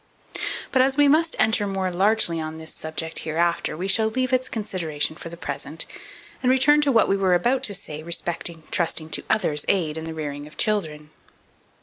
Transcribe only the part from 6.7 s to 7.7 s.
to what we were about